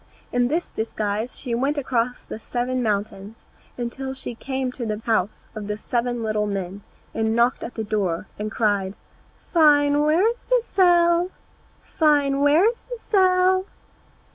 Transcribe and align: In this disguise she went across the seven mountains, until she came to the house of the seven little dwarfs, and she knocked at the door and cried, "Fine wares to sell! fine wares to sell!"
In 0.31 0.47
this 0.47 0.71
disguise 0.71 1.37
she 1.37 1.53
went 1.53 1.77
across 1.77 2.23
the 2.23 2.39
seven 2.39 2.81
mountains, 2.81 3.45
until 3.77 4.15
she 4.15 4.33
came 4.33 4.71
to 4.71 4.83
the 4.83 4.97
house 4.97 5.47
of 5.53 5.67
the 5.67 5.77
seven 5.77 6.23
little 6.23 6.47
dwarfs, 6.47 6.81
and 7.13 7.25
she 7.27 7.33
knocked 7.33 7.63
at 7.63 7.75
the 7.75 7.83
door 7.83 8.25
and 8.39 8.49
cried, 8.51 8.95
"Fine 9.53 10.01
wares 10.03 10.41
to 10.47 10.59
sell! 10.65 11.29
fine 11.83 12.39
wares 12.41 12.87
to 12.89 12.97
sell!" 12.99 13.65